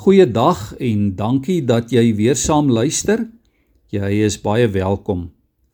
[0.00, 3.20] Goeiedag en dankie dat jy weer saam luister.
[3.92, 5.26] Jy is baie welkom.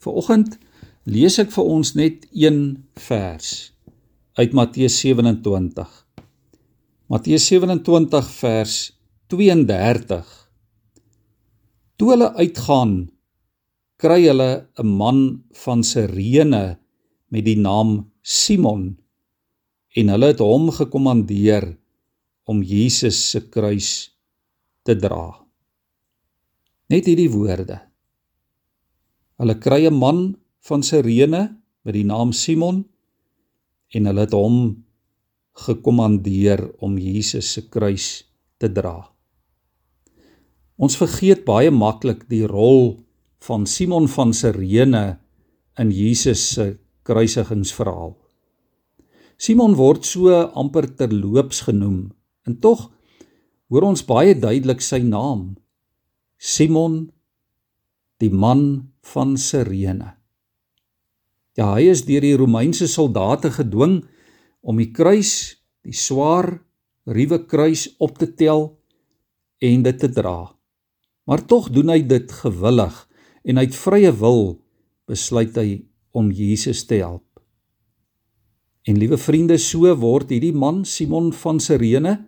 [0.02, 0.56] Vanoggend
[1.06, 2.58] lees ek vir ons net een
[3.04, 3.50] vers
[4.34, 5.92] uit Matteus 27.
[7.07, 8.75] Matteus 27 vers
[9.30, 10.34] 32.
[11.95, 12.96] Toe hulle uitgaan,
[14.02, 15.22] kry hulle 'n man
[15.62, 16.80] van Sirene
[17.30, 18.98] met die naam Simon
[19.95, 21.77] en hulle het hom gekommandeer
[22.45, 24.15] om Jesus se kruis
[24.87, 25.35] te dra.
[26.86, 27.81] Net hierdie woorde.
[29.36, 30.36] Hulle kry 'n man
[30.68, 31.43] van Sirene
[31.85, 32.85] met die naam Simon
[33.95, 34.85] en hulle het hom
[35.67, 38.25] gekommandeer om Jesus se kruis
[38.59, 39.13] te dra.
[40.77, 43.01] Ons vergeet baie maklik die rol
[43.47, 45.19] van Simon van Sirene
[45.79, 48.16] in Jesus se kruisigingsverhaal.
[49.37, 52.13] Simon word so amper terloops genoem
[52.49, 52.91] en tog
[53.70, 55.55] hoor ons baie duidelik sy naam.
[56.38, 57.07] Simon
[58.23, 60.15] die man van Sirene.
[61.57, 64.02] Ja hy is deur die Romeinse soldate gedwing
[64.60, 66.58] om die kruis die swaar
[67.06, 68.68] ruwe kruis op te tel
[69.64, 70.52] en dit te dra.
[71.26, 72.96] Maar tog doen hy dit gewillig
[73.46, 74.42] en uit vrye wil
[75.06, 75.69] besluit hy
[76.16, 77.24] om Jesus te help.
[78.86, 82.19] En liewe vriende so word hierdie man Simon van Sirene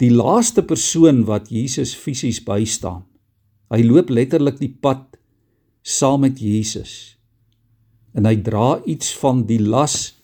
[0.00, 3.04] die laaste persoon wat Jesus fisies bystaan.
[3.70, 5.18] Hy loop letterlik die pad
[5.84, 7.16] saam met Jesus.
[8.16, 10.16] En hy dra iets van die las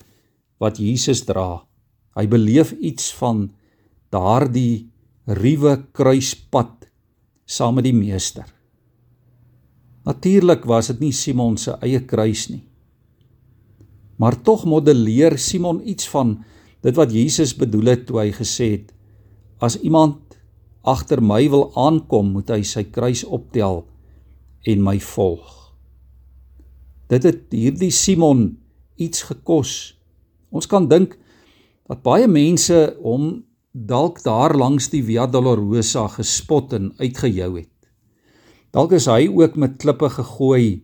[0.63, 1.61] wat Jesus dra.
[2.17, 3.51] Hy beleef iets van
[4.15, 4.89] daardie
[5.29, 6.89] ruwe kruispad
[7.45, 8.49] saam met die meester.
[10.07, 12.65] Natuurlik was dit nie Simon se eie kruis nie.
[14.17, 16.39] Maar tog modelleer Simon iets van
[16.81, 18.96] dit wat Jesus bedoel het toe hy gesê het
[19.59, 20.37] As iemand
[20.85, 23.85] agter my wil aankom, moet hy sy kruis optel
[24.67, 25.53] en my volg.
[27.11, 28.57] Dit het hierdie Simon
[29.01, 29.95] iets gekos.
[30.51, 31.17] Ons kan dink
[31.87, 37.73] dat baie mense hom dalk daar langs die Via Dolorosa gespot en uitgejou het.
[38.75, 40.83] Dalk is hy ook met klippe gegooi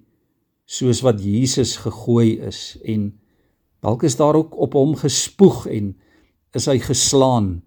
[0.68, 3.10] soos wat Jesus gegooi is en
[3.84, 5.92] dalk is daar ook op hom gespoeg en
[6.56, 7.58] is hy geslaan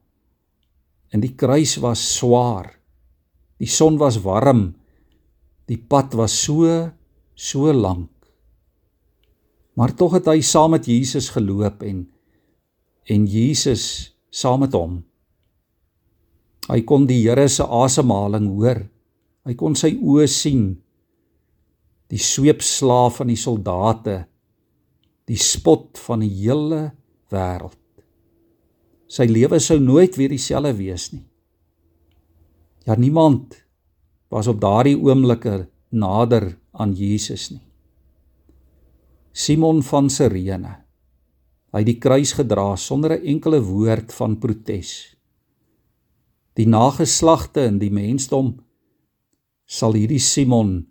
[1.13, 2.71] En die kruis was swaar.
[3.61, 4.73] Die son was warm.
[5.69, 6.91] Die pad was so
[7.35, 8.09] so lank.
[9.75, 12.05] Maar tog het hy saam met Jesus geloop en
[13.05, 15.03] en Jesus saam met hom.
[16.66, 18.79] Hy kon die Here se asemhaling hoor.
[19.45, 20.63] Hy kon sy oë sien.
[22.09, 24.23] Die sweepslaaf van die soldate.
[25.29, 26.87] Die spot van die hele
[27.29, 27.84] wêreld.
[29.07, 31.25] Sy lewe sou nooit weer dieselfde wees nie.
[32.85, 33.55] Ja niemand
[34.29, 37.63] was op daardie oomblikke nader aan Jesus nie.
[39.35, 40.73] Simon van Sirene.
[41.75, 45.16] Hy het die kruis gedra sonder 'n enkele woord van protes.
[46.55, 48.61] Die nageslagte in die mensdom
[49.66, 50.87] sal hierdie Simon,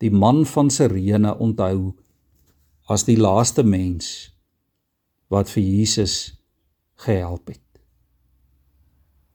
[0.00, 1.94] die man van Sirene onthou
[2.88, 4.32] as die laaste mens
[5.28, 6.39] wat vir Jesus
[7.04, 7.64] gehelp het.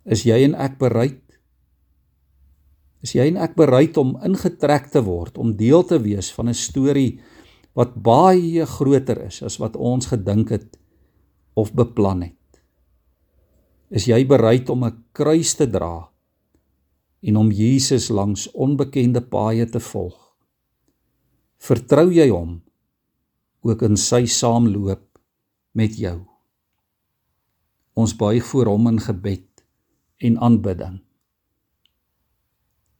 [0.06, 1.22] Is jy en ek bereid?
[3.06, 6.58] Is jy en ek bereid om ingetrek te word, om deel te wees van 'n
[6.58, 7.22] storie
[7.74, 10.78] wat baie groter is as wat ons gedink het
[11.56, 12.62] of beplan het?
[13.90, 16.10] Is jy bereid om 'n kruis te dra
[17.22, 20.36] en om Jesus langs onbekende paaie te volg?
[21.58, 22.62] Vertrou jy hom
[23.62, 25.20] ook in sy saamloop
[25.74, 26.35] met jou?
[27.96, 29.64] Ons buig voor hom in gebed
[30.28, 31.00] en aanbidding.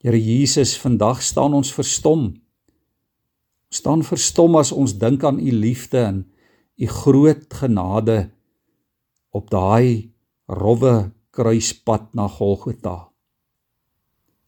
[0.00, 2.30] Here Jesus, vandag staan ons verstom.
[3.68, 6.22] Ons staan verstom as ons dink aan u liefde en
[6.76, 8.30] u groot genade
[9.36, 10.12] op daai
[10.48, 12.96] rowwe kruispad na Golgotha.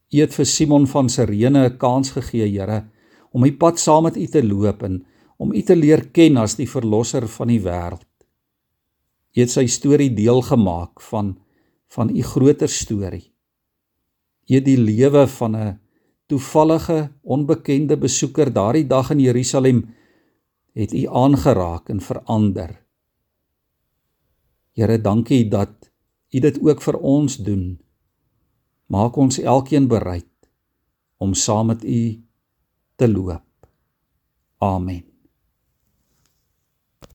[0.09, 2.89] U het vir Simon van Sirene 'n kans gegee, Here,
[3.31, 5.05] om die pad saam met u te loop en
[5.37, 8.08] om u te leer ken as die verlosser van die wêreld.
[9.35, 11.37] Jy het sy storie deel gemaak van
[11.89, 13.31] van u groter storie.
[14.45, 15.79] Jy het die lewe van 'n
[16.29, 19.95] toevallige onbekende besoeker daardie dag in Jerusalem
[20.73, 22.85] het u aangeraak en verander.
[24.71, 25.91] Here, dankie dat
[26.29, 27.79] u dit ook vir ons doen.
[28.85, 30.49] Maak ons elkeen bereid
[31.17, 32.23] om saam met u
[32.95, 33.67] te loop.
[34.57, 35.08] Amen.